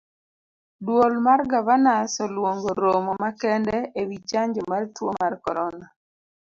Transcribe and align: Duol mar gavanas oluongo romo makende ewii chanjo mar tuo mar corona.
Duol 0.87 1.13
mar 1.25 1.39
gavanas 1.51 2.11
oluongo 2.25 2.71
romo 2.81 3.11
makende 3.23 3.77
ewii 3.99 4.25
chanjo 4.29 4.61
mar 4.71 4.83
tuo 4.95 5.11
mar 5.21 5.33
corona. 5.43 5.87